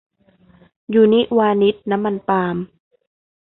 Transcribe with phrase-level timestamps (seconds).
[0.93, 2.55] ยูนิวานิชน้ำมันปาล์ม